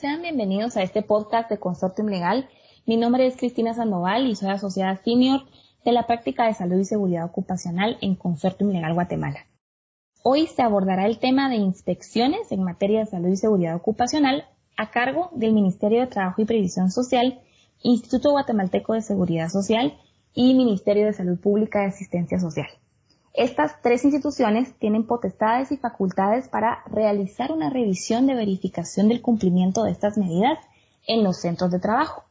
Sean 0.00 0.22
bienvenidos 0.22 0.78
a 0.78 0.82
este 0.82 1.02
podcast 1.02 1.50
de 1.50 1.58
Consortium 1.58 2.08
Legal. 2.08 2.48
Mi 2.86 2.96
nombre 2.96 3.26
es 3.26 3.36
Cristina 3.36 3.74
Sandoval 3.74 4.28
y 4.28 4.34
soy 4.34 4.48
asociada 4.48 4.96
senior 4.96 5.42
de 5.84 5.92
la 5.92 6.06
práctica 6.06 6.46
de 6.46 6.54
salud 6.54 6.78
y 6.78 6.86
seguridad 6.86 7.26
ocupacional 7.26 7.98
en 8.00 8.14
Consortium 8.14 8.70
Legal 8.70 8.94
Guatemala. 8.94 9.40
Hoy 10.22 10.46
se 10.46 10.62
abordará 10.62 11.04
el 11.04 11.18
tema 11.18 11.50
de 11.50 11.56
inspecciones 11.56 12.50
en 12.50 12.62
materia 12.62 13.00
de 13.00 13.10
salud 13.10 13.28
y 13.28 13.36
seguridad 13.36 13.76
ocupacional 13.76 14.46
a 14.78 14.90
cargo 14.90 15.28
del 15.34 15.52
Ministerio 15.52 16.00
de 16.00 16.06
Trabajo 16.06 16.40
y 16.40 16.46
Previsión 16.46 16.90
Social, 16.90 17.42
Instituto 17.82 18.30
Guatemalteco 18.30 18.94
de 18.94 19.02
Seguridad 19.02 19.50
Social 19.50 19.98
y 20.32 20.54
Ministerio 20.54 21.04
de 21.04 21.12
Salud 21.12 21.38
Pública 21.38 21.82
y 21.82 21.88
Asistencia 21.88 22.40
Social. 22.40 22.68
Estas 23.32 23.80
tres 23.80 24.04
instituciones 24.04 24.74
tienen 24.78 25.06
potestades 25.06 25.70
y 25.70 25.76
facultades 25.76 26.48
para 26.48 26.82
realizar 26.86 27.52
una 27.52 27.70
revisión 27.70 28.26
de 28.26 28.34
verificación 28.34 29.08
del 29.08 29.22
cumplimiento 29.22 29.84
de 29.84 29.92
estas 29.92 30.18
medidas 30.18 30.58
en 31.06 31.22
los 31.22 31.40
centros 31.40 31.70
de 31.70 31.78
trabajo. 31.78 32.24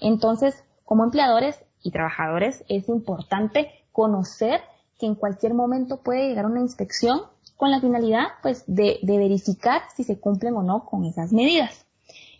Entonces, 0.00 0.64
como 0.84 1.04
empleadores 1.04 1.60
y 1.82 1.92
trabajadores, 1.92 2.64
es 2.68 2.88
importante 2.88 3.70
conocer 3.92 4.60
que 4.98 5.06
en 5.06 5.14
cualquier 5.14 5.54
momento 5.54 6.02
puede 6.02 6.28
llegar 6.28 6.46
una 6.46 6.60
inspección 6.60 7.22
con 7.56 7.70
la 7.70 7.80
finalidad 7.80 8.24
pues, 8.42 8.64
de, 8.66 8.98
de 9.02 9.18
verificar 9.18 9.82
si 9.94 10.02
se 10.02 10.18
cumplen 10.18 10.56
o 10.56 10.62
no 10.62 10.84
con 10.84 11.04
esas 11.04 11.32
medidas. 11.32 11.86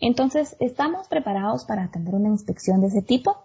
Entonces, 0.01 0.57
¿estamos 0.59 1.07
preparados 1.09 1.65
para 1.65 1.85
atender 1.85 2.15
una 2.15 2.29
inspección 2.29 2.81
de 2.81 2.89
ese 2.89 3.03
tipo? 3.03 3.37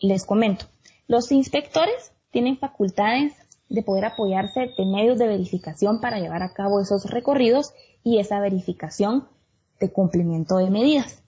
Les 0.00 0.24
comento, 0.24 0.66
los 1.06 1.30
inspectores 1.30 2.12
tienen 2.30 2.58
facultades 2.58 3.32
de 3.68 3.82
poder 3.82 4.04
apoyarse 4.04 4.70
de 4.76 4.86
medios 4.86 5.18
de 5.18 5.26
verificación 5.26 6.00
para 6.00 6.18
llevar 6.18 6.42
a 6.42 6.52
cabo 6.52 6.80
esos 6.80 7.04
recorridos 7.10 7.72
y 8.04 8.18
esa 8.18 8.40
verificación 8.40 9.28
de 9.80 9.90
cumplimiento 9.90 10.56
de 10.58 10.70
medidas. 10.70 11.22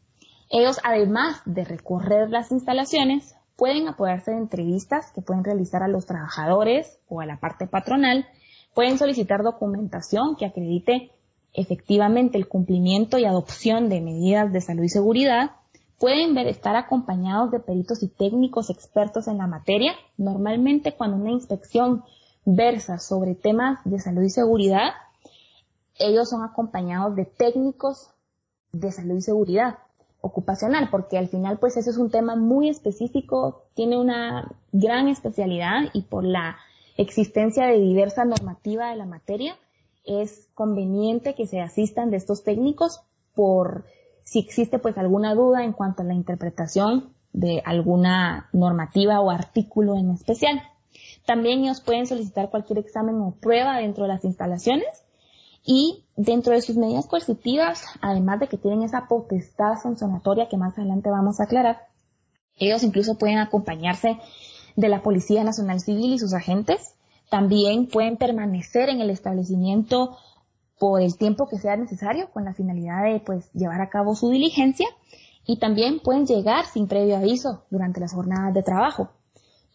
Ellos, 0.51 0.79
además 0.85 1.43
de 1.45 1.65
recorrer 1.65 2.31
las 2.31 2.51
instalaciones, 2.53 3.35
pueden 3.57 3.89
apoyarse 3.89 4.31
de 4.31 4.39
entrevistas 4.39 5.11
que 5.13 5.21
pueden 5.21 5.45
realizar 5.45 5.83
a 5.83 5.89
los 5.89 6.07
trabajadores 6.07 6.99
o 7.09 7.21
a 7.21 7.27
la 7.27 7.41
parte 7.41 7.67
patronal, 7.67 8.27
pueden 8.75 8.99
solicitar 8.99 9.43
documentación 9.43 10.37
que 10.37 10.47
acredite 10.47 11.11
efectivamente 11.53 12.39
el 12.39 12.47
cumplimiento 12.47 13.19
y 13.19 13.25
adopción 13.25 13.89
de 13.89 14.01
medidas 14.01 14.53
de 14.53 14.61
salud 14.61 14.85
y 14.85 14.89
seguridad, 14.89 15.51
pueden 15.99 16.39
estar 16.39 16.77
acompañados 16.77 17.51
de 17.51 17.59
peritos 17.59 18.03
y 18.03 18.09
técnicos 18.09 18.71
expertos 18.71 19.27
en 19.27 19.39
la 19.39 19.49
materia. 19.49 19.93
Normalmente 20.17 20.93
cuando 20.93 21.17
una 21.17 21.33
inspección 21.33 22.05
versa 22.51 22.99
sobre 22.99 23.35
temas 23.35 23.79
de 23.85 24.01
salud 24.01 24.23
y 24.23 24.31
seguridad, 24.31 24.93
ellos 25.99 26.31
son 26.31 26.43
acompañados 26.43 27.15
de 27.15 27.27
técnicos 27.27 28.11
de 28.73 28.91
salud 28.91 29.17
y 29.17 29.23
seguridad 29.23 29.79
ocupacional, 30.23 30.89
porque 30.91 31.19
al 31.19 31.29
final 31.29 31.59
pues 31.59 31.77
ese 31.77 31.91
es 31.91 31.99
un 31.99 32.11
tema 32.11 32.37
muy 32.37 32.71
específico, 32.71 33.65
tiene 33.75 33.99
una 33.99 34.51
gran 34.73 35.09
especialidad 35.09 35.91
y 35.93 36.03
por 36.03 36.25
la 36.25 36.57
existencia 36.97 37.67
de 37.67 37.79
diversa 37.79 38.25
normativa 38.25 38.91
de 38.91 38.97
la 38.97 39.07
materia, 39.07 39.57
es 40.05 40.49
conveniente 40.55 41.35
que 41.35 41.47
se 41.47 41.61
asistan 41.61 42.11
de 42.11 42.17
estos 42.17 42.45
técnicos 42.45 43.03
por 43.35 43.85
si 44.25 44.39
existe 44.39 44.79
pues 44.79 44.97
alguna 44.97 45.35
duda 45.35 45.65
en 45.65 45.75
cuanto 45.75 46.01
a 46.01 46.07
la 46.07 46.15
interpretación 46.15 47.13
de 47.35 47.63
alguna 47.67 48.49
normativa 48.55 49.21
o 49.21 49.31
artículo 49.31 49.97
en 49.97 50.11
especial. 50.13 50.63
También 51.27 51.65
ellos 51.65 51.81
pueden 51.81 52.07
solicitar 52.07 52.51
cualquier 52.51 52.79
examen 52.79 53.21
o 53.21 53.35
prueba 53.41 53.79
dentro 53.79 54.05
de 54.05 54.09
las 54.09 54.25
instalaciones 54.25 54.87
y 55.65 56.05
dentro 56.17 56.55
de 56.55 56.63
sus 56.63 56.77
medidas 56.77 57.07
coercitivas, 57.07 57.85
además 58.01 58.41
de 58.41 58.49
que 58.49 58.57
tienen 58.57 58.83
esa 58.83 59.07
potestad 59.09 59.75
sancionatoria 59.83 60.49
que 60.49 60.57
más 60.57 60.79
adelante 60.79 61.11
vamos 61.11 61.41
a 61.41 61.45
aclarar, 61.45 61.89
ellos 62.59 62.83
incluso 62.83 63.17
pueden 63.17 63.39
acompañarse 63.39 64.19
de 64.77 64.89
la 64.89 65.03
Policía 65.03 65.45
Nacional 65.45 65.81
Civil 65.81 66.13
y 66.13 66.19
sus 66.19 66.35
agentes. 66.35 66.95
También 67.31 67.87
pueden 67.87 68.17
permanecer 68.17 68.89
en 68.89 69.01
el 69.01 69.11
establecimiento 69.11 70.17
por 70.79 71.01
el 71.01 71.17
tiempo 71.17 71.49
que 71.49 71.59
sea 71.59 71.77
necesario 71.77 72.31
con 72.31 72.45
la 72.45 72.55
finalidad 72.55 73.05
de 73.05 73.21
pues 73.21 73.51
llevar 73.53 73.81
a 73.81 73.91
cabo 73.91 74.15
su 74.15 74.31
diligencia 74.31 74.87
y 75.45 75.59
también 75.59 76.01
pueden 76.01 76.27
llegar 76.27 76.67
sin 76.67 76.89
previo 76.89 77.17
aviso 77.17 77.65
durante 77.71 78.01
las 78.01 78.13
jornadas 78.13 78.55
de 78.55 78.63
trabajo 78.63 79.11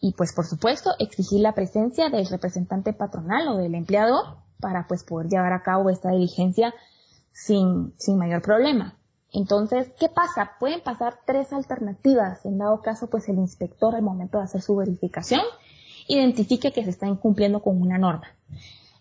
y 0.00 0.12
pues 0.12 0.32
por 0.32 0.46
supuesto 0.46 0.90
exigir 0.98 1.40
la 1.40 1.54
presencia 1.54 2.08
del 2.10 2.26
representante 2.26 2.92
patronal 2.92 3.48
o 3.48 3.56
del 3.56 3.74
empleador 3.74 4.36
para 4.60 4.86
pues 4.86 5.04
poder 5.04 5.28
llevar 5.28 5.52
a 5.52 5.62
cabo 5.62 5.90
esta 5.90 6.10
diligencia 6.10 6.74
sin, 7.32 7.94
sin 7.98 8.18
mayor 8.18 8.42
problema. 8.42 8.96
Entonces, 9.32 9.92
¿qué 9.98 10.08
pasa? 10.08 10.52
Pueden 10.60 10.80
pasar 10.80 11.18
tres 11.26 11.52
alternativas. 11.52 12.46
En 12.46 12.58
dado 12.58 12.80
caso, 12.82 13.10
pues 13.10 13.28
el 13.28 13.38
inspector 13.38 13.94
al 13.96 14.02
momento 14.02 14.38
de 14.38 14.44
hacer 14.44 14.62
su 14.62 14.76
verificación 14.76 15.42
identifique 16.06 16.72
que 16.72 16.84
se 16.84 16.90
está 16.90 17.08
incumpliendo 17.08 17.60
con 17.60 17.80
una 17.82 17.98
norma. 17.98 18.28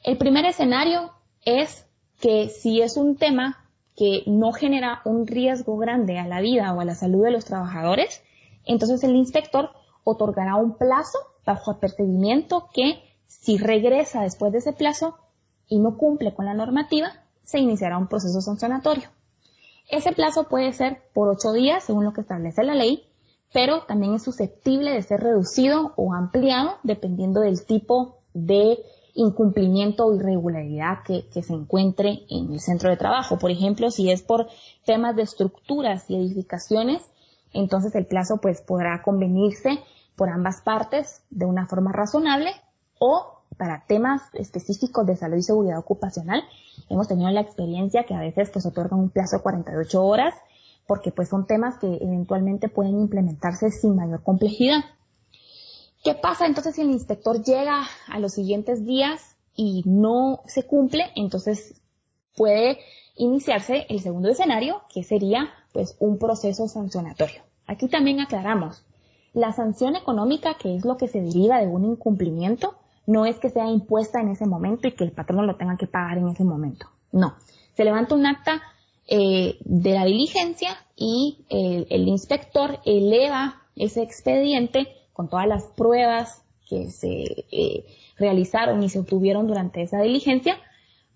El 0.04 0.18
primer 0.18 0.46
escenario 0.46 1.12
es 1.46 1.86
que 2.20 2.50
si 2.50 2.82
es 2.82 2.98
un 2.98 3.16
tema 3.16 3.64
que 3.96 4.24
no 4.26 4.54
genera 4.54 5.02
un 5.06 5.28
riesgo 5.28 5.78
grande 5.78 6.18
a 6.18 6.28
la 6.28 6.42
vida 6.42 6.74
o 6.74 6.82
a 6.82 6.86
la 6.86 6.96
salud 6.96 7.24
de 7.24 7.32
los 7.32 7.46
trabajadores, 7.46 8.24
entonces 8.66 9.04
el 9.04 9.16
inspector 9.16 9.70
otorgará 10.04 10.56
un 10.56 10.78
plazo 10.78 11.18
bajo 11.46 11.72
apercibimiento 11.72 12.70
que, 12.74 13.04
si 13.28 13.58
regresa 13.58 14.22
después 14.22 14.52
de 14.52 14.60
ese 14.60 14.74
plazo 14.74 15.18
y 15.68 15.80
no 15.80 15.98
cumple 15.98 16.34
con 16.34 16.46
la 16.46 16.54
normativa, 16.54 17.12
se 17.44 17.60
iniciará 17.60 17.98
un 17.98 18.08
proceso 18.08 18.42
sancionatorio. 18.42 19.10
Ese 19.90 20.14
plazo 20.14 20.48
puede 20.48 20.72
ser 20.74 21.02
por 21.14 21.28
ocho 21.30 21.52
días, 21.52 21.84
según 21.84 22.06
lo 22.06 22.14
que 22.14 22.22
establece 22.22 22.64
la 22.64 22.76
ley, 22.76 23.04
pero 23.52 23.84
también 23.84 24.16
es 24.16 24.24
susceptible 24.24 24.92
de 24.92 25.04
ser 25.04 25.20
reducido 25.22 25.94
o 25.96 26.14
ampliado 26.14 26.78
dependiendo 26.84 27.42
del 27.42 27.66
tipo 27.66 28.18
de 28.34 28.80
incumplimiento 29.14 30.08
o 30.08 30.16
irregularidad 30.16 31.04
que, 31.06 31.28
que, 31.30 31.44
se 31.44 31.54
encuentre 31.54 32.26
en 32.30 32.52
el 32.52 32.60
centro 32.60 32.90
de 32.90 32.98
trabajo. 32.98 33.38
Por 33.38 33.52
ejemplo, 33.52 33.92
si 33.92 34.10
es 34.10 34.24
por 34.24 34.48
temas 34.86 35.16
de 35.16 35.22
estructuras 35.22 36.10
y 36.10 36.16
edificaciones, 36.16 37.04
entonces 37.54 37.96
el 37.96 38.06
plazo 38.06 38.38
pues 38.38 38.62
podrá 38.62 39.02
convenirse 39.02 39.80
por 40.16 40.30
ambas 40.30 40.62
partes 40.62 41.24
de 41.30 41.46
una 41.46 41.68
forma 41.68 41.92
razonable 41.92 42.52
o 43.00 43.40
para 43.58 43.86
temas 43.86 44.22
específicos 44.34 45.06
de 45.06 45.16
salud 45.16 45.38
y 45.38 45.44
seguridad 45.44 45.80
ocupacional 45.80 46.44
hemos 46.90 47.08
tenido 47.08 47.30
la 47.30 47.42
experiencia 47.42 48.06
que 48.06 48.16
a 48.16 48.20
veces 48.20 48.50
pues 48.52 48.66
otorgan 48.66 49.00
un 49.00 49.10
plazo 49.10 49.38
de 49.38 49.44
48 49.44 50.04
horas 50.04 50.34
porque 50.88 51.12
pues 51.12 51.30
son 51.30 51.46
temas 51.46 51.78
que 51.78 51.88
eventualmente 51.88 52.70
pueden 52.70 53.00
implementarse 53.00 53.72
sin 53.72 53.96
mayor 53.96 54.24
complejidad. 54.24 54.84
¿Qué 56.04 56.16
pasa 56.16 56.46
entonces 56.46 56.76
si 56.76 56.82
el 56.82 56.92
inspector 56.92 57.42
llega 57.42 57.84
a 58.08 58.20
los 58.20 58.34
siguientes 58.34 58.86
días 58.86 59.38
y 59.56 59.84
no 59.86 60.42
se 60.46 60.66
cumple? 60.66 61.06
Entonces 61.16 61.82
puede 62.36 62.80
iniciarse 63.16 63.86
el 63.90 64.00
segundo 64.02 64.30
escenario, 64.30 64.82
que 64.94 65.04
sería 65.04 65.52
pues 65.72 65.96
un 66.00 66.18
proceso 66.18 66.68
sancionatorio. 66.68 67.42
Aquí 67.68 67.88
también 67.88 68.20
aclaramos, 68.20 68.84
la 69.34 69.52
sanción 69.52 69.96
económica, 69.96 70.56
que 70.56 70.76
es 70.76 70.86
lo 70.86 70.98
que 70.98 71.08
se 71.08 71.22
deriva 71.22 71.60
de 71.60 71.68
un 71.68 71.86
incumplimiento, 71.86 72.76
no 73.06 73.26
es 73.26 73.40
que 73.40 73.50
sea 73.50 73.68
impuesta 73.70 74.22
en 74.22 74.30
ese 74.30 74.46
momento 74.46 74.88
y 74.88 74.92
que 74.92 75.04
el 75.04 75.12
patrón 75.12 75.48
lo 75.48 75.56
tenga 75.56 75.78
que 75.78 75.88
pagar 75.88 76.18
en 76.18 76.30
ese 76.30 76.44
momento. 76.44 76.88
No. 77.12 77.36
Se 77.76 77.84
levanta 77.84 78.16
un 78.16 78.26
acta 78.26 78.62
eh, 79.08 79.58
de 79.66 79.92
la 79.92 80.06
diligencia 80.06 80.78
y 80.96 81.46
el, 81.50 82.08
inspector 82.08 82.80
eleva 82.86 83.62
ese 83.76 84.04
expediente 84.04 84.88
con 85.12 85.30
todas 85.30 85.48
las 85.48 85.64
pruebas 85.64 86.44
que 86.70 86.92
se 86.92 87.46
eh, 87.52 87.86
realizaron 88.18 88.82
y 88.84 88.90
se 88.90 89.00
obtuvieron 89.00 89.48
durante 89.48 89.82
esa 89.82 90.00
diligencia 90.00 90.58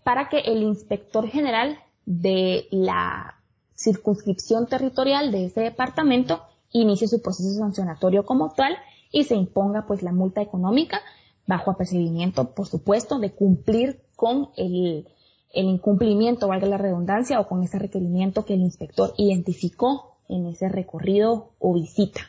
para 0.08 0.30
que 0.30 0.40
el 0.40 0.64
inspector 0.64 1.28
general 1.28 1.80
de 2.06 2.70
la 2.72 3.42
circunscripción 3.76 4.66
territorial 4.66 5.34
de 5.34 5.48
ese 5.48 5.60
departamento 5.60 6.44
inicie 6.72 7.10
su 7.10 7.22
proceso 7.22 7.50
sancionatorio 7.60 8.26
como 8.26 8.54
tal 8.54 8.78
y 9.12 9.26
se 9.26 9.36
imponga 9.36 9.86
pues 9.86 10.04
la 10.04 10.14
multa 10.14 10.42
económica 10.42 11.02
bajo 11.46 11.72
apercibimiento, 11.72 12.56
por 12.56 12.68
supuesto, 12.68 13.20
de 13.20 13.34
cumplir 13.34 14.02
con 14.16 14.52
el, 14.56 15.10
el 15.54 15.66
incumplimiento, 15.66 16.48
valga 16.48 16.68
la 16.68 16.78
redundancia, 16.78 17.42
o 17.42 17.50
con 17.50 17.62
ese 17.64 17.78
requerimiento 17.78 18.46
que 18.46 18.54
el 18.54 18.62
inspector 18.62 19.14
identificó 19.18 20.20
en 20.30 20.46
ese 20.46 20.70
recorrido 20.70 21.50
o 21.60 21.74
visita. 21.74 22.22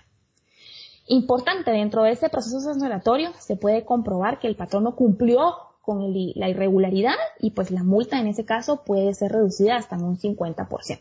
Importante, 1.07 1.71
dentro 1.71 2.03
de 2.03 2.11
ese 2.11 2.29
proceso 2.29 2.59
sancionatorio 2.59 3.31
se 3.39 3.55
puede 3.55 3.85
comprobar 3.85 4.41
que 4.41 4.49
el 4.49 4.57
patrón 4.57 4.83
no 4.83 4.97
cumplió 4.97 5.55
con 5.89 6.13
la 6.13 6.51
irregularidad 6.51 7.15
y 7.41 7.53
pues 7.53 7.71
la 7.71 7.83
multa 7.83 8.21
en 8.21 8.27
ese 8.27 8.45
caso 8.45 8.85
puede 8.85 9.15
ser 9.15 9.33
reducida 9.33 9.77
hasta 9.77 9.97
un 9.97 10.19
50%. 10.19 10.99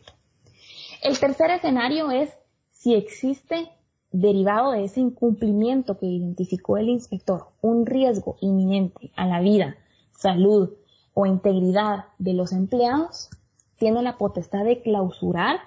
El 1.04 1.20
tercer 1.20 1.52
escenario 1.52 2.10
es 2.10 2.30
si 2.72 2.96
existe 2.96 3.68
derivado 4.14 4.72
de 4.72 4.86
ese 4.86 5.02
incumplimiento 5.02 5.98
que 5.98 6.06
identificó 6.06 6.78
el 6.78 6.88
inspector 6.88 7.50
un 7.60 7.86
riesgo 7.86 8.38
inminente 8.40 9.12
a 9.18 9.28
la 9.28 9.42
vida, 9.42 9.76
salud 10.14 10.70
o 11.14 11.26
integridad 11.26 12.06
de 12.18 12.32
los 12.32 12.54
empleados, 12.54 13.30
tiene 13.76 14.02
la 14.02 14.18
potestad 14.18 14.64
de 14.64 14.82
clausurar 14.82 15.58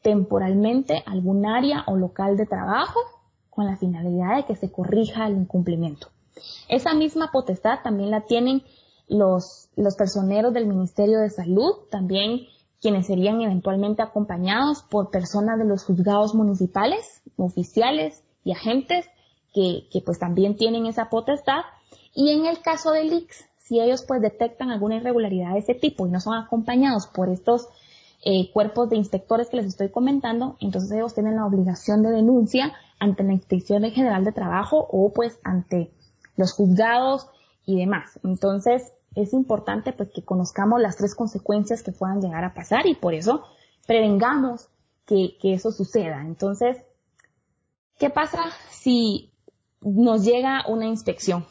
temporalmente 0.00 1.02
algún 1.04 1.44
área 1.44 1.84
o 1.86 1.96
local 1.98 2.38
de 2.38 2.46
trabajo 2.46 2.98
con 3.50 3.66
la 3.66 3.76
finalidad 3.76 4.36
de 4.36 4.46
que 4.46 4.56
se 4.56 4.72
corrija 4.72 5.26
el 5.26 5.36
incumplimiento. 5.36 6.13
Esa 6.68 6.94
misma 6.94 7.30
potestad 7.32 7.80
también 7.82 8.10
la 8.10 8.22
tienen 8.22 8.62
los, 9.08 9.68
los 9.76 9.96
personeros 9.96 10.52
del 10.52 10.66
Ministerio 10.66 11.20
de 11.20 11.30
Salud, 11.30 11.72
también 11.90 12.46
quienes 12.80 13.06
serían 13.06 13.40
eventualmente 13.40 14.02
acompañados 14.02 14.82
por 14.82 15.10
personas 15.10 15.58
de 15.58 15.64
los 15.64 15.84
juzgados 15.84 16.34
municipales, 16.34 17.22
oficiales 17.36 18.22
y 18.44 18.52
agentes 18.52 19.06
que, 19.52 19.88
que 19.90 20.00
pues 20.00 20.18
también 20.18 20.56
tienen 20.56 20.86
esa 20.86 21.08
potestad. 21.08 21.62
Y 22.14 22.30
en 22.30 22.46
el 22.46 22.60
caso 22.60 22.92
del 22.92 23.12
IX, 23.12 23.44
si 23.58 23.80
ellos 23.80 24.04
pues 24.06 24.20
detectan 24.20 24.70
alguna 24.70 24.96
irregularidad 24.96 25.54
de 25.54 25.60
ese 25.60 25.74
tipo 25.74 26.06
y 26.06 26.10
no 26.10 26.20
son 26.20 26.34
acompañados 26.34 27.06
por 27.06 27.30
estos 27.30 27.68
eh, 28.26 28.50
cuerpos 28.52 28.90
de 28.90 28.96
inspectores 28.96 29.48
que 29.48 29.56
les 29.56 29.66
estoy 29.66 29.90
comentando, 29.90 30.56
entonces 30.60 30.92
ellos 30.92 31.14
tienen 31.14 31.36
la 31.36 31.46
obligación 31.46 32.02
de 32.02 32.10
denuncia 32.10 32.72
ante 32.98 33.22
la 33.22 33.32
Inspección 33.32 33.82
General 33.90 34.24
de 34.24 34.32
Trabajo 34.32 34.86
o 34.90 35.12
pues 35.12 35.38
ante 35.44 35.90
los 36.36 36.52
juzgados 36.52 37.28
y 37.66 37.78
demás. 37.78 38.18
Entonces 38.24 38.92
es 39.14 39.32
importante 39.32 39.92
pues 39.92 40.10
que 40.10 40.24
conozcamos 40.24 40.80
las 40.80 40.96
tres 40.96 41.14
consecuencias 41.14 41.82
que 41.82 41.92
puedan 41.92 42.20
llegar 42.20 42.44
a 42.44 42.54
pasar 42.54 42.86
y 42.86 42.94
por 42.94 43.14
eso 43.14 43.44
prevengamos 43.86 44.68
que, 45.06 45.36
que 45.40 45.54
eso 45.54 45.70
suceda. 45.70 46.22
Entonces, 46.22 46.78
¿qué 47.98 48.10
pasa 48.10 48.42
si 48.70 49.32
nos 49.80 50.24
llega 50.24 50.64
una 50.68 50.86
inspección? 50.86 51.46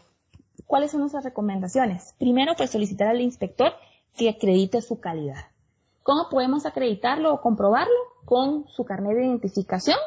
¿Cuáles 0.66 0.92
son 0.92 1.02
nuestras 1.02 1.24
recomendaciones? 1.24 2.16
Primero, 2.18 2.54
pues 2.58 2.72
solicitar 2.72 3.08
al 3.08 3.22
inspector 3.22 3.74
que 4.16 4.30
acredite 4.30 4.82
su 4.82 5.00
calidad. 5.00 5.46
¿Cómo 6.04 6.28
podemos 6.30 6.66
acreditarlo 6.66 7.34
o 7.34 7.42
comprobarlo? 7.42 7.94
Con 8.26 8.68
su 8.70 8.84
carnet 8.84 9.16
de 9.16 9.26
identificación 9.26 9.98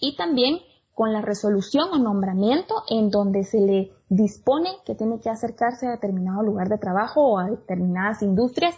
y 0.00 0.16
también 0.16 0.60
con 0.94 1.12
la 1.12 1.20
resolución 1.20 1.90
o 1.92 1.98
nombramiento 1.98 2.82
en 2.88 3.10
donde 3.10 3.44
se 3.44 3.60
le 3.60 3.92
dispone 4.08 4.70
que 4.84 4.94
tiene 4.94 5.20
que 5.20 5.30
acercarse 5.30 5.86
a 5.86 5.92
determinado 5.92 6.42
lugar 6.42 6.68
de 6.68 6.78
trabajo 6.78 7.22
o 7.22 7.38
a 7.38 7.50
determinadas 7.50 8.22
industrias 8.22 8.74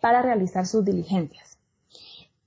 para 0.00 0.22
realizar 0.22 0.66
sus 0.66 0.84
diligencias. 0.84 1.58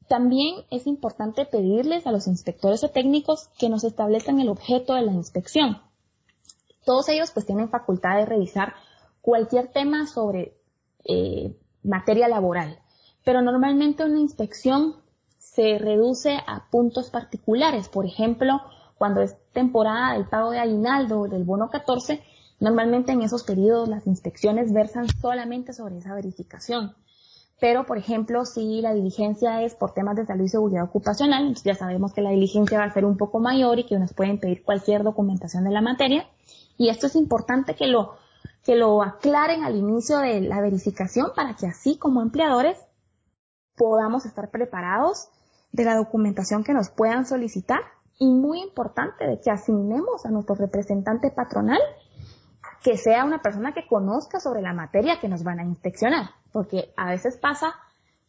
También 0.08 0.64
es 0.70 0.88
importante 0.88 1.46
pedirles 1.46 2.08
a 2.08 2.12
los 2.12 2.28
inspectores 2.28 2.84
o 2.84 2.90
técnicos 2.90 3.50
que 3.58 3.70
nos 3.70 3.84
establezcan 3.84 4.40
el 4.40 4.50
objeto 4.50 4.94
de 4.94 5.02
la 5.02 5.12
inspección. 5.12 5.82
Todos 6.86 7.10
ellos 7.10 7.32
pues 7.32 7.46
tienen 7.46 7.70
facultad 7.70 8.18
de 8.18 8.26
revisar 8.26 8.74
cualquier 9.22 9.68
tema 9.68 10.08
sobre 10.08 10.58
eh, 11.04 11.54
materia 11.84 12.30
laboral, 12.30 12.80
pero 13.26 13.42
normalmente 13.42 14.06
una 14.06 14.20
inspección 14.20 14.96
se 15.38 15.78
reduce 15.78 16.38
a 16.46 16.70
puntos 16.70 17.10
particulares, 17.10 17.90
por 17.90 18.06
ejemplo, 18.06 18.62
cuando 18.98 19.22
es 19.22 19.36
temporada 19.54 20.14
del 20.14 20.26
pago 20.26 20.52
de 20.52 20.60
aguinaldo 20.60 21.22
o 21.22 21.28
del 21.28 21.44
bono 21.44 21.70
14, 21.70 22.22
normalmente 22.60 23.12
en 23.12 23.22
esos 23.22 23.44
periodos 23.44 23.88
las 23.90 24.08
inspecciones 24.08 24.74
versan 24.74 25.08
solamente 25.22 25.74
sobre 25.74 25.98
esa 25.98 26.14
verificación. 26.14 26.96
Pero, 27.60 27.86
por 27.86 27.98
ejemplo, 27.98 28.46
si 28.46 28.82
la 28.82 28.94
diligencia 28.94 29.64
es 29.64 29.74
por 29.74 29.94
temas 29.94 30.16
de 30.16 30.26
salud 30.26 30.46
y 30.46 30.50
seguridad 30.50 30.84
ocupacional, 30.84 31.56
ya 31.64 31.74
sabemos 31.74 32.14
que 32.14 32.22
la 32.22 32.30
diligencia 32.30 32.78
va 32.78 32.86
a 32.86 32.94
ser 32.94 33.04
un 33.04 33.18
poco 33.18 33.40
mayor 33.40 33.80
y 33.80 33.86
que 33.86 33.98
nos 33.98 34.14
pueden 34.14 34.40
pedir 34.40 34.64
cualquier 34.64 35.04
documentación 35.04 35.64
de 35.64 35.72
la 35.72 35.82
materia. 35.82 36.28
Y 36.78 36.90
esto 36.90 37.08
es 37.08 37.16
importante 37.16 37.76
que 37.76 37.88
lo, 37.88 38.16
que 38.64 38.76
lo 38.76 39.02
aclaren 39.02 39.64
al 39.64 39.76
inicio 39.76 40.20
de 40.20 40.42
la 40.42 40.62
verificación 40.62 41.32
para 41.36 41.56
que 41.56 41.66
así 41.66 41.98
como 41.98 42.22
empleadores 42.22 42.78
podamos 43.76 44.26
estar 44.28 44.52
preparados 44.52 45.30
de 45.72 45.86
la 45.86 45.96
documentación 45.96 46.64
que 46.64 46.74
nos 46.74 46.90
puedan 46.90 47.26
solicitar 47.26 47.82
y 48.20 48.28
muy 48.28 48.62
importante 48.62 49.28
de 49.28 49.40
que 49.40 49.52
asignemos 49.52 50.26
a 50.26 50.32
nuestro 50.32 50.56
representante 50.56 51.30
patronal 51.30 51.80
que 52.84 52.98
sea 52.98 53.26
una 53.26 53.42
persona 53.42 53.74
que 53.74 53.88
conozca 53.88 54.40
sobre 54.40 54.62
la 54.62 54.74
materia 54.74 55.20
que 55.20 55.28
nos 55.28 55.44
van 55.44 55.60
a 55.60 55.64
inspeccionar, 55.64 56.30
porque 56.52 56.94
a 56.96 57.10
veces 57.10 57.38
pasa 57.38 57.74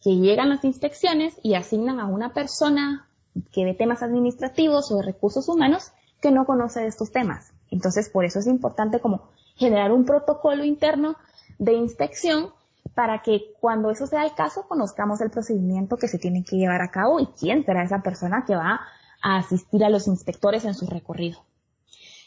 que 0.02 0.17
llegan 0.17 0.49
las 0.49 0.64
inspecciones 0.64 1.38
y 1.43 1.55
asignan 1.55 2.00
a 2.00 2.06
una 2.06 2.32
persona 2.32 3.08
que 3.52 3.64
ve 3.64 3.75
temas 3.75 4.02
administrativos 4.02 4.90
o 4.90 4.96
de 4.96 5.02
recursos 5.02 5.49
humanos 5.49 5.93
que 6.20 6.31
no 6.31 6.44
conoce 6.44 6.81
de 6.81 6.88
estos 6.88 7.12
temas. 7.12 7.52
Entonces, 7.70 8.08
por 8.08 8.25
eso 8.25 8.38
es 8.38 8.46
importante 8.46 9.00
como 9.00 9.29
generar 9.56 9.93
un 9.93 10.05
protocolo 10.05 10.64
interno 10.64 11.17
de 11.58 11.75
inspección 11.75 12.50
para 12.94 13.23
que 13.23 13.52
cuando 13.61 13.91
eso 13.91 14.06
sea 14.06 14.25
el 14.25 14.34
caso 14.34 14.67
conozcamos 14.67 15.20
el 15.20 15.31
procedimiento 15.31 15.96
que 15.96 16.08
se 16.08 16.19
tiene 16.19 16.43
que 16.43 16.56
llevar 16.56 16.82
a 16.82 16.91
cabo 16.91 17.20
y 17.20 17.26
quién 17.38 17.64
será 17.64 17.84
esa 17.84 18.00
persona 18.00 18.44
que 18.46 18.56
va 18.56 18.81
a 19.23 19.38
asistir 19.38 19.85
a 19.85 19.91
los 19.91 20.06
inspectores 20.06 20.65
en 20.65 20.75
su 20.75 20.87
recorrido. 20.87 21.38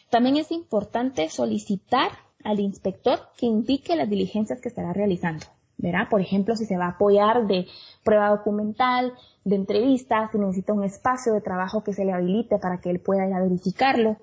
También 0.09 0.37
es 0.37 0.51
importante 0.51 1.29
solicitar 1.29 2.11
al 2.43 2.59
inspector 2.59 3.19
que 3.37 3.45
indique 3.45 3.95
las 3.95 4.09
diligencias 4.09 4.59
que 4.59 4.69
estará 4.69 4.93
realizando. 4.93 5.45
Verá, 5.77 6.09
por 6.09 6.21
ejemplo, 6.21 6.55
si 6.55 6.65
se 6.65 6.77
va 6.77 6.85
a 6.85 6.89
apoyar 6.89 7.47
de 7.47 7.65
prueba 8.03 8.29
documental, 8.29 9.13
de 9.43 9.55
entrevista, 9.55 10.29
si 10.31 10.37
necesita 10.37 10.73
un 10.73 10.83
espacio 10.83 11.33
de 11.33 11.41
trabajo 11.41 11.83
que 11.83 11.93
se 11.93 12.05
le 12.05 12.11
habilite 12.11 12.59
para 12.59 12.79
que 12.79 12.91
él 12.91 12.99
pueda 12.99 13.25
verificarlo. 13.39 14.17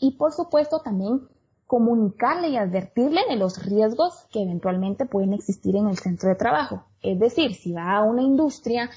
Y 0.00 0.12
por 0.12 0.32
supuesto 0.32 0.80
también 0.80 1.28
comunicarle 1.66 2.48
y 2.48 2.56
advertirle 2.56 3.20
de 3.28 3.36
los 3.36 3.64
riesgos 3.64 4.26
que 4.32 4.42
eventualmente 4.42 5.06
pueden 5.06 5.32
existir 5.32 5.76
en 5.76 5.88
el 5.88 5.98
centro 5.98 6.28
de 6.28 6.36
trabajo. 6.36 6.84
Es 7.02 7.18
decir, 7.18 7.54
si 7.54 7.72
va 7.72 7.96
a 7.96 8.02
una 8.02 8.22
industria 8.22 8.90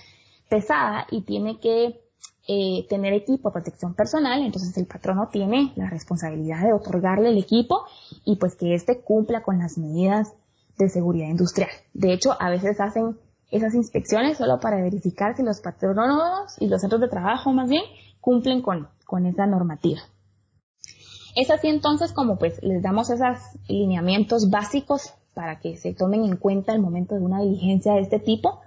pesada 0.50 1.06
y 1.12 1.22
tiene 1.22 1.60
que 1.60 2.02
eh, 2.52 2.88
tener 2.90 3.14
equipo 3.14 3.50
de 3.50 3.54
protección 3.54 3.94
personal, 3.94 4.42
entonces 4.42 4.76
el 4.76 4.88
patrono 4.88 5.30
tiene 5.32 5.72
la 5.76 5.88
responsabilidad 5.88 6.64
de 6.64 6.74
otorgarle 6.74 7.30
el 7.30 7.38
equipo 7.38 7.86
y 8.26 8.38
pues 8.38 8.56
que 8.56 8.74
éste 8.74 9.02
cumpla 9.02 9.44
con 9.44 9.60
las 9.60 9.78
medidas 9.78 10.34
de 10.80 10.90
seguridad 10.90 11.28
industrial. 11.28 11.70
De 11.94 12.12
hecho, 12.12 12.36
a 12.40 12.50
veces 12.50 12.82
hacen 12.82 13.20
esas 13.52 13.76
inspecciones 13.76 14.40
solo 14.40 14.60
para 14.60 14.82
verificar 14.82 15.38
si 15.38 15.44
los 15.44 15.62
patronos 15.62 16.56
y 16.60 16.70
los 16.70 16.82
centros 16.82 17.02
de 17.02 17.08
trabajo 17.08 17.54
más 17.54 17.70
bien 17.70 17.84
cumplen 18.20 18.64
con, 18.64 18.88
con 19.06 19.28
esa 19.28 19.46
normativa. 19.46 20.00
Es 21.36 21.52
así 21.52 21.68
entonces 21.68 22.14
como 22.14 22.40
pues 22.40 22.60
les 22.64 22.82
damos 22.82 23.12
esos 23.12 23.38
lineamientos 23.68 24.50
básicos 24.50 25.14
para 25.36 25.60
que 25.60 25.78
se 25.78 25.94
tomen 25.94 26.24
en 26.26 26.38
cuenta 26.38 26.74
el 26.74 26.82
momento 26.82 27.14
de 27.14 27.22
una 27.22 27.44
diligencia 27.44 27.94
de 27.94 28.02
este 28.02 28.18
tipo. 28.18 28.62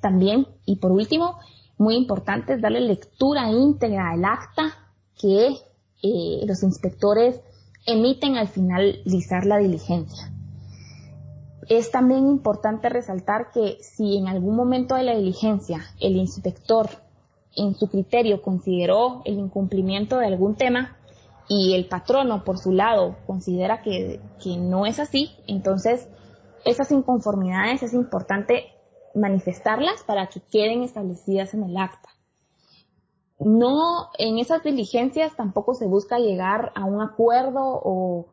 También, 0.00 0.46
y 0.66 0.76
por 0.76 0.92
último, 0.92 1.40
muy 1.78 1.96
importante 1.96 2.54
es 2.54 2.62
darle 2.62 2.80
lectura 2.80 3.50
íntegra 3.50 4.10
al 4.10 4.24
acta 4.24 4.92
que 5.18 5.56
eh, 6.02 6.44
los 6.46 6.62
inspectores 6.62 7.40
emiten 7.86 8.36
al 8.36 8.48
finalizar 8.48 9.44
la 9.46 9.58
diligencia. 9.58 10.30
Es 11.68 11.90
también 11.90 12.26
importante 12.28 12.88
resaltar 12.88 13.50
que 13.52 13.78
si 13.80 14.18
en 14.18 14.28
algún 14.28 14.54
momento 14.54 14.94
de 14.94 15.04
la 15.04 15.16
diligencia 15.16 15.80
el 16.00 16.16
inspector 16.16 16.88
en 17.56 17.74
su 17.74 17.88
criterio 17.88 18.42
consideró 18.42 19.22
el 19.24 19.38
incumplimiento 19.38 20.18
de 20.18 20.26
algún 20.26 20.56
tema 20.56 20.96
y 21.48 21.74
el 21.74 21.86
patrono 21.86 22.44
por 22.44 22.58
su 22.58 22.72
lado 22.72 23.16
considera 23.26 23.82
que, 23.82 24.20
que 24.42 24.56
no 24.56 24.86
es 24.86 24.98
así, 24.98 25.30
entonces 25.46 26.08
esas 26.64 26.90
inconformidades 26.90 27.82
es 27.82 27.94
importante 27.94 28.73
manifestarlas 29.14 30.02
para 30.02 30.26
que 30.26 30.40
queden 30.40 30.82
establecidas 30.82 31.54
en 31.54 31.64
el 31.64 31.76
acta. 31.76 32.08
No, 33.38 34.10
en 34.18 34.38
esas 34.38 34.62
diligencias 34.62 35.36
tampoco 35.36 35.74
se 35.74 35.86
busca 35.86 36.18
llegar 36.18 36.72
a 36.74 36.84
un 36.84 37.02
acuerdo 37.02 37.60
o 37.62 38.26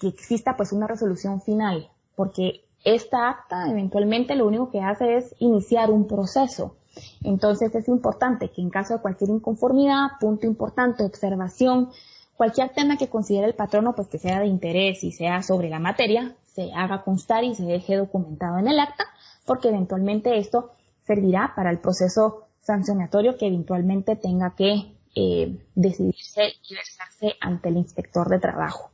que 0.00 0.08
exista 0.08 0.56
pues 0.56 0.72
una 0.72 0.86
resolución 0.86 1.40
final, 1.40 1.90
porque 2.16 2.64
esta 2.84 3.28
acta 3.28 3.68
eventualmente 3.70 4.36
lo 4.36 4.46
único 4.46 4.70
que 4.70 4.80
hace 4.80 5.16
es 5.16 5.34
iniciar 5.38 5.90
un 5.90 6.06
proceso. 6.06 6.76
Entonces 7.22 7.74
es 7.74 7.88
importante 7.88 8.50
que 8.50 8.62
en 8.62 8.70
caso 8.70 8.94
de 8.94 9.00
cualquier 9.00 9.30
inconformidad, 9.30 10.12
punto 10.20 10.46
importante, 10.46 11.04
observación, 11.04 11.90
cualquier 12.36 12.70
tema 12.70 12.96
que 12.96 13.08
considere 13.08 13.46
el 13.46 13.54
patrono 13.54 13.94
pues 13.94 14.08
que 14.08 14.18
sea 14.18 14.40
de 14.40 14.46
interés 14.46 15.04
y 15.04 15.12
sea 15.12 15.42
sobre 15.42 15.68
la 15.68 15.78
materia, 15.78 16.34
se 16.46 16.72
haga 16.72 17.02
constar 17.02 17.44
y 17.44 17.54
se 17.54 17.64
deje 17.64 17.96
documentado 17.96 18.58
en 18.58 18.68
el 18.68 18.80
acta 18.80 19.04
porque 19.48 19.70
eventualmente 19.70 20.38
esto 20.38 20.70
servirá 21.04 21.54
para 21.56 21.70
el 21.70 21.80
proceso 21.80 22.44
sancionatorio 22.60 23.36
que 23.38 23.46
eventualmente 23.46 24.14
tenga 24.14 24.54
que 24.54 24.94
eh, 25.16 25.58
decidirse 25.74 26.52
y 26.68 26.74
versarse 26.74 27.34
ante 27.40 27.70
el 27.70 27.78
inspector 27.78 28.28
de 28.28 28.38
trabajo. 28.38 28.90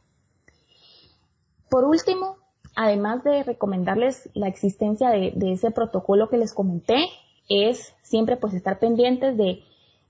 Por 1.68 1.84
último, 1.84 2.37
además 2.76 3.25
de 3.25 3.42
recomendarles 3.42 4.30
la 4.34 4.46
existencia 4.46 5.11
de, 5.11 5.34
ese 5.52 5.73
protocolo 5.73 6.28
que 6.28 6.38
les 6.38 6.54
comenté, 6.54 7.08
es 7.49 7.94
siempre 8.02 8.37
pues 8.37 8.54
estar 8.54 8.78
pendientes 8.78 9.37
de, 9.37 9.64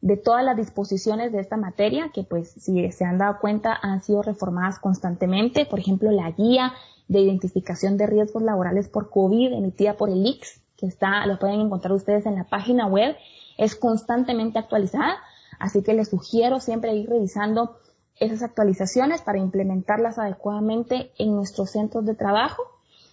de 0.05 0.19
todas 0.19 0.45
las 0.45 0.59
disposiciones 0.59 1.33
de 1.33 1.41
esta 1.41 1.57
materia 1.57 2.11
que 2.13 2.25
pues 2.25 2.51
si 2.51 2.93
se 2.93 3.07
han 3.07 3.17
dado 3.17 3.39
cuenta 3.41 3.75
han 3.81 4.03
sido 4.03 4.21
reformadas 4.21 4.79
constantemente, 4.79 5.65
por 5.65 5.81
ejemplo 5.81 6.11
la 6.11 6.31
guía 6.31 6.75
de 7.09 7.21
identificación 7.21 7.97
de 7.97 8.07
riesgos 8.07 8.43
laborales 8.43 8.91
por 8.91 9.09
COVID 9.09 9.55
emitida 9.55 9.95
por 9.95 10.11
el 10.11 10.27
IX, 10.27 10.61
que 10.77 10.87
está, 10.87 11.25
lo 11.25 11.39
pueden 11.39 11.59
encontrar 11.59 11.95
ustedes 11.95 12.27
en 12.27 12.35
la 12.35 12.45
página 12.45 12.87
web. 12.87 13.17
es 13.57 13.77
constantemente 13.77 14.59
actualizada, 14.59 15.17
así 15.59 15.83
que 15.83 15.95
les 15.95 16.11
sugiero 16.11 16.61
siempre 16.61 16.95
ir 16.95 17.09
revisando 17.09 17.79
esas 18.21 18.43
actualizaciones 18.43 19.23
para 19.23 19.39
implementarlas 19.39 20.19
adecuadamente 20.19 21.13
en 21.17 21.35
nuestros 21.35 21.71
centros 21.71 22.05
de 22.05 22.15
trabajo 22.15 22.63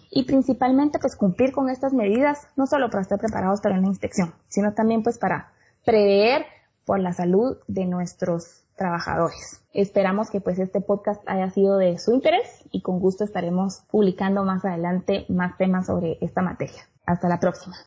y 0.09 0.23
principalmente 0.23 0.99
pues 0.99 1.15
cumplir 1.15 1.53
con 1.53 1.69
estas 1.69 1.93
medidas, 1.93 2.49
no 2.57 2.67
solo 2.67 2.89
para 2.89 3.03
estar 3.03 3.17
preparados 3.17 3.61
para 3.61 3.79
una 3.79 3.87
inspección, 3.87 4.33
sino 4.49 4.73
también 4.73 5.03
pues 5.03 5.17
para 5.17 5.53
prever 5.85 6.45
por 6.91 6.99
la 6.99 7.13
salud 7.13 7.55
de 7.69 7.85
nuestros 7.85 8.65
trabajadores. 8.75 9.63
Esperamos 9.71 10.29
que 10.29 10.41
pues 10.41 10.59
este 10.59 10.81
podcast 10.81 11.23
haya 11.25 11.49
sido 11.49 11.77
de 11.77 11.97
su 11.97 12.11
interés 12.11 12.65
y 12.69 12.81
con 12.81 12.99
gusto 12.99 13.23
estaremos 13.23 13.83
publicando 13.89 14.43
más 14.43 14.65
adelante 14.65 15.25
más 15.29 15.57
temas 15.57 15.85
sobre 15.85 16.17
esta 16.19 16.41
materia. 16.41 16.89
Hasta 17.05 17.29
la 17.29 17.39
próxima. 17.39 17.77